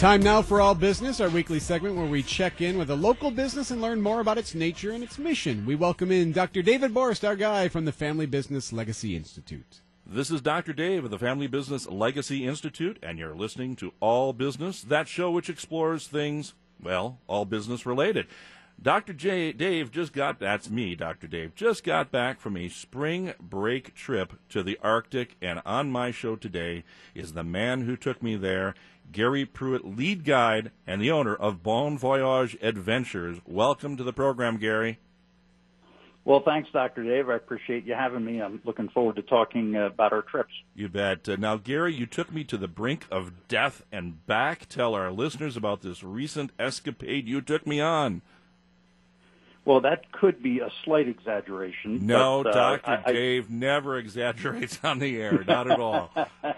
[0.00, 3.30] Time now for All Business, our weekly segment where we check in with a local
[3.30, 5.66] business and learn more about its nature and its mission.
[5.66, 6.62] We welcome in Dr.
[6.62, 9.82] David Borst, our guy from the Family Business Legacy Institute.
[10.06, 10.72] This is Dr.
[10.72, 15.30] Dave of the Family Business Legacy Institute, and you're listening to All Business, that show
[15.30, 18.26] which explores things, well, all business related.
[18.82, 19.12] Dr.
[19.12, 19.52] J.
[19.52, 21.26] Dave just got, that's me, Dr.
[21.26, 26.10] Dave, just got back from a spring break trip to the Arctic, and on my
[26.10, 26.84] show today
[27.14, 28.74] is the man who took me there,
[29.12, 33.38] Gary Pruitt, lead guide and the owner of Bon Voyage Adventures.
[33.44, 34.98] Welcome to the program, Gary.
[36.24, 37.04] Well, thanks, Dr.
[37.04, 37.28] Dave.
[37.28, 38.40] I appreciate you having me.
[38.40, 40.52] I'm looking forward to talking uh, about our trips.
[40.74, 41.28] You bet.
[41.28, 44.70] Uh, now, Gary, you took me to the brink of death and back.
[44.70, 48.22] Tell our listeners about this recent escapade you took me on.
[49.64, 52.06] Well, that could be a slight exaggeration.
[52.06, 53.02] No, but, uh, Dr.
[53.06, 55.44] I, Dave never exaggerates on the air.
[55.46, 56.10] Not at all.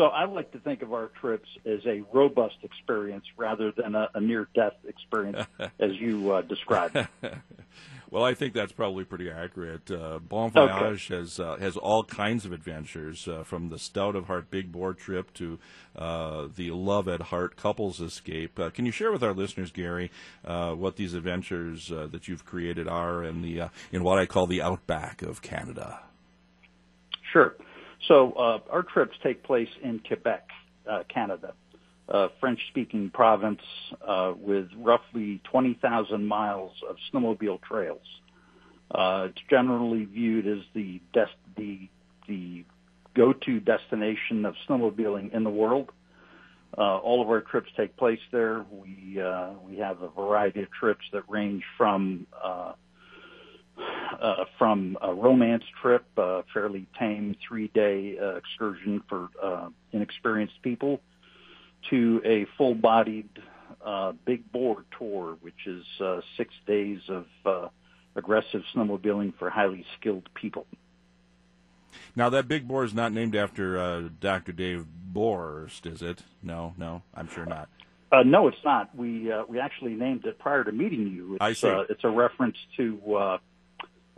[0.00, 4.08] So I like to think of our trips as a robust experience rather than a,
[4.14, 5.46] a near-death experience,
[5.78, 6.96] as you uh, described.
[8.10, 9.90] well, I think that's probably pretty accurate.
[9.90, 11.20] Uh, bon Voyage okay.
[11.20, 14.94] has uh, has all kinds of adventures, uh, from the Stout of Heart Big Bore
[14.94, 15.58] trip to
[15.96, 18.58] uh, the Love at Heart couples escape.
[18.58, 20.10] Uh, can you share with our listeners, Gary,
[20.44, 25.22] what these adventures that you've created are in the in what I call the outback
[25.22, 26.00] of Canada?
[27.32, 27.54] Sure.
[28.08, 30.48] So uh, our trips take place in Quebec,
[30.88, 31.54] uh, Canada,
[32.10, 33.62] a French-speaking province
[34.06, 38.06] uh, with roughly 20,000 miles of snowmobile trails.
[38.90, 41.88] Uh, it's generally viewed as the des- the
[42.26, 42.64] the
[43.14, 45.90] go-to destination of snowmobiling in the world.
[46.76, 48.64] Uh, all of our trips take place there.
[48.70, 52.72] We uh, we have a variety of trips that range from uh,
[54.20, 61.00] uh, from a romance trip, a fairly tame three-day uh, excursion for uh, inexperienced people,
[61.88, 63.28] to a full-bodied
[63.84, 67.68] uh, big bore tour, which is uh, six days of uh,
[68.16, 70.66] aggressive snowmobiling for highly skilled people.
[72.14, 74.52] Now, that big bore is not named after uh, Dr.
[74.52, 76.22] Dave Borst, is it?
[76.42, 77.68] No, no, I'm sure not.
[78.12, 78.94] Uh, no, it's not.
[78.96, 81.34] We uh, we actually named it prior to meeting you.
[81.34, 81.68] It's, I see.
[81.68, 83.38] Uh, it's a reference to uh,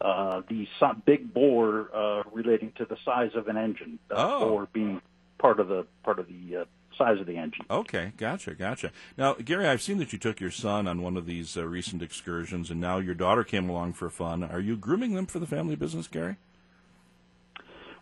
[0.00, 0.66] uh, the
[1.04, 4.48] big bore uh, relating to the size of an engine, uh, oh.
[4.50, 5.00] or being
[5.38, 6.64] part of the part of the uh,
[7.00, 7.64] size of the engine.
[7.70, 8.92] Okay, gotcha, gotcha.
[9.16, 12.02] Now, Gary, I've seen that you took your son on one of these uh, recent
[12.02, 14.44] excursions, and now your daughter came along for fun.
[14.44, 16.36] Are you grooming them for the family business, Gary?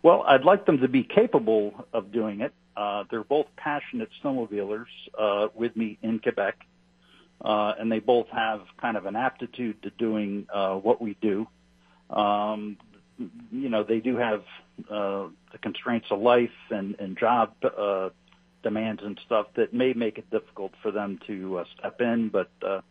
[0.03, 2.53] Well, I'd like them to be capable of doing it.
[2.75, 4.85] Uh, they're both passionate snowmobilers
[5.17, 6.57] uh, with me in Quebec,
[7.43, 11.47] uh, and they both have kind of an aptitude to doing uh, what we do.
[12.09, 12.77] Um,
[13.51, 14.43] you know, they do have
[14.89, 18.09] uh, the constraints of life and, and job uh,
[18.63, 22.51] demands and stuff that may make it difficult for them to uh, step in, but
[22.65, 22.81] uh,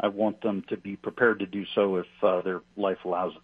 [0.00, 3.42] I want them to be prepared to do so if uh, their life allows it.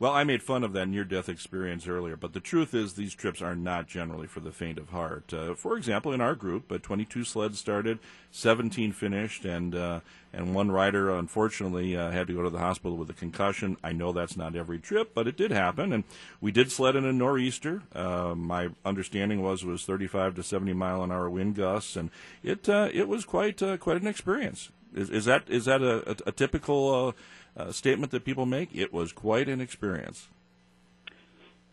[0.00, 3.14] Well, I made fun of that near death experience earlier, but the truth is these
[3.14, 5.34] trips are not generally for the faint of heart.
[5.34, 7.98] Uh, for example, in our group, uh, 22 sleds started,
[8.30, 10.00] 17 finished, and uh,
[10.32, 13.76] and one rider unfortunately uh, had to go to the hospital with a concussion.
[13.84, 16.04] I know that's not every trip, but it did happen, and
[16.40, 17.82] we did sled in a nor'easter.
[17.94, 22.08] Uh, my understanding was was 35 to 70 mile an hour wind gusts, and
[22.42, 24.70] it uh, it was quite quite an experience.
[24.94, 27.14] Is, is that is that a, a, a typical
[27.56, 28.74] uh, statement that people make.
[28.74, 30.28] It was quite an experience.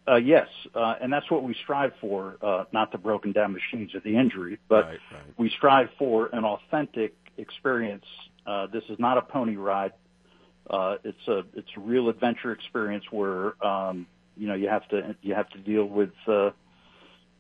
[0.08, 3.94] Uh, yes, uh, and that's what we strive for, uh, not the broken down machines
[3.94, 5.22] or the injury, but right, right.
[5.38, 8.06] we strive for an authentic experience.
[8.46, 9.92] Uh, this is not a pony ride.
[10.70, 14.08] Uh, it's a it's a real adventure experience where um,
[14.38, 16.52] you know you have to you have to deal with uh,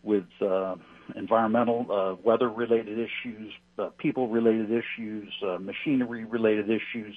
[0.03, 0.75] with uh,
[1.15, 7.15] environmental, uh, weather related issues, uh, people related issues, uh, machinery related issues.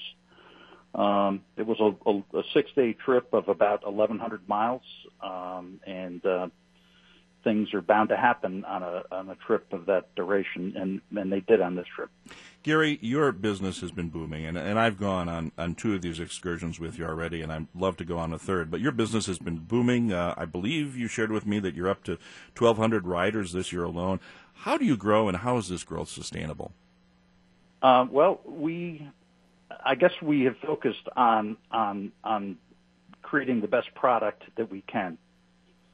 [0.95, 4.83] Um, it was a, a, a six-day trip of about 1,100 miles,
[5.23, 6.49] um, and uh,
[7.45, 11.33] things are bound to happen on a on a trip of that duration, and and
[11.33, 12.11] they did on this trip.
[12.63, 16.21] Gary, your business has been booming, and, and I've gone on, on two of these
[16.21, 18.71] excursions with you already, and I'd love to go on a third.
[18.71, 20.13] But your business has been booming.
[20.13, 22.19] Uh, I believe you shared with me that you're up to
[22.59, 24.21] 1,200 riders this year alone.
[24.53, 26.73] How do you grow, and how is this growth sustainable?
[27.81, 29.09] Uh, well, we
[29.85, 32.57] I guess we have focused on on on
[33.23, 35.19] creating the best product that we can.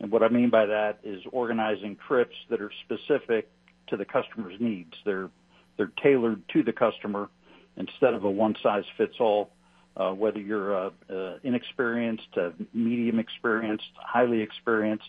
[0.00, 3.48] And what I mean by that is organizing trips that are specific
[3.88, 4.94] to the customer's needs.
[5.04, 5.30] They're
[5.76, 7.28] they're tailored to the customer
[7.76, 9.50] instead of a one size fits all.
[9.96, 15.08] Uh, whether you're uh, uh, inexperienced, uh, medium experienced, highly experienced,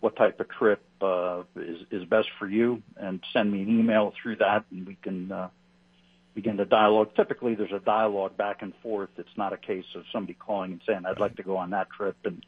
[0.00, 4.12] what type of trip uh, is, is best for you and send me an email
[4.22, 5.48] through that and we can uh,
[6.34, 7.08] begin the dialogue.
[7.16, 9.08] Typically there's a dialogue back and forth.
[9.16, 11.88] It's not a case of somebody calling and saying, I'd like to go on that
[11.90, 12.44] trip and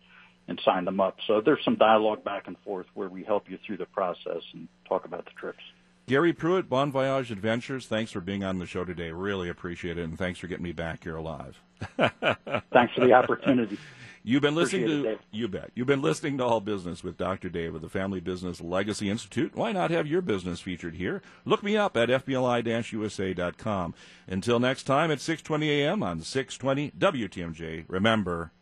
[0.69, 1.17] sign them up.
[1.27, 4.69] So there's some dialogue back and forth where we help you through the process and
[4.89, 5.63] talk about the trips.
[6.07, 9.11] Gary Pruitt, Bon Voyage Adventures, thanks for being on the show today.
[9.11, 11.61] Really appreciate it, and thanks for getting me back here alive.
[11.99, 13.79] thanks for the opportunity.
[14.25, 15.71] You've been listening to it, you bet.
[15.75, 17.49] You've been listening to All Business with Dr.
[17.49, 19.55] Dave of the Family Business Legacy Institute.
[19.55, 21.23] Why not have your business featured here?
[21.45, 23.95] Look me up at fbli-usa.com.
[24.27, 26.03] Until next time at 6:20 a.m.
[26.03, 27.85] on 620 WTMJ.
[27.89, 28.53] Remember,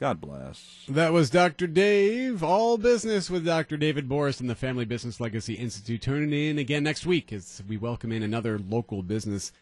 [0.00, 0.86] God bless.
[0.88, 1.66] That was Dr.
[1.66, 2.42] Dave.
[2.42, 3.76] All business with Dr.
[3.76, 6.00] David Borst and the Family Business Legacy Institute.
[6.00, 9.52] Turning in again next week as we welcome in another local business